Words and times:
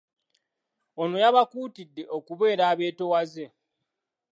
Ono 1.01 1.15
yabakuutidde 1.23 2.03
okubeera 2.17 2.63
abeetoowaze 2.71 3.45